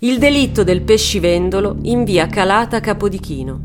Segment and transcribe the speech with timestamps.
[0.00, 3.60] Il delitto del pescivendolo in via Calata Capodichino.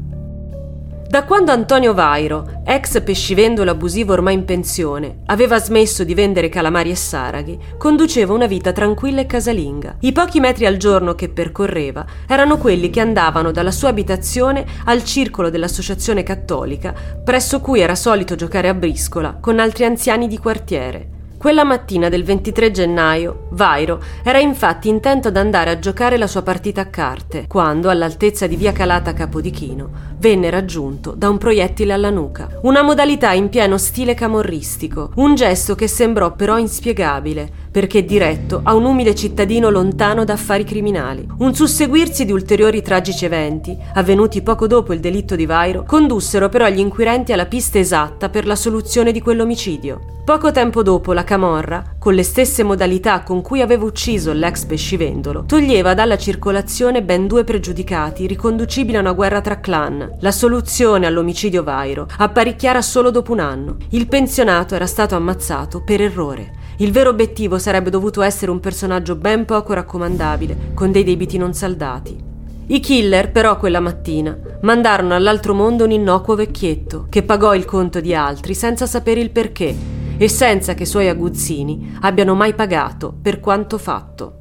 [1.10, 6.90] Da quando Antonio Vairo, ex pescivendolo abusivo ormai in pensione, aveva smesso di vendere calamari
[6.90, 9.98] e saraghi, conduceva una vita tranquilla e casalinga.
[10.00, 15.04] I pochi metri al giorno che percorreva erano quelli che andavano dalla sua abitazione al
[15.04, 21.20] circolo dell'Associazione Cattolica, presso cui era solito giocare a briscola con altri anziani di quartiere.
[21.42, 26.44] Quella mattina del 23 gennaio, Vairo era infatti intento ad andare a giocare la sua
[26.44, 32.12] partita a carte, quando, all'altezza di via Calata Capodichino, venne raggiunto da un proiettile alla
[32.12, 32.60] nuca.
[32.62, 38.76] Una modalità in pieno stile camorristico, un gesto che sembrò però inspiegabile, perché diretto a
[38.76, 41.26] un umile cittadino lontano da affari criminali.
[41.38, 46.68] Un susseguirsi di ulteriori tragici eventi, avvenuti poco dopo il delitto di Vairo, condussero però
[46.68, 50.20] gli inquirenti alla pista esatta per la soluzione di quell'omicidio.
[50.24, 55.46] Poco tempo dopo la Camorra, con le stesse modalità con cui aveva ucciso l'ex pescivendolo,
[55.46, 60.18] toglieva dalla circolazione ben due pregiudicati riconducibili a una guerra tra clan.
[60.20, 63.78] La soluzione all'omicidio Vairo apparecchiara solo dopo un anno.
[63.90, 66.60] Il pensionato era stato ammazzato per errore.
[66.82, 71.54] Il vero obiettivo sarebbe dovuto essere un personaggio ben poco raccomandabile, con dei debiti non
[71.54, 72.18] saldati.
[72.66, 78.00] I killer, però, quella mattina mandarono all'altro mondo un innocuo vecchietto che pagò il conto
[78.00, 79.76] di altri senza sapere il perché
[80.18, 84.41] e senza che i suoi aguzzini abbiano mai pagato per quanto fatto.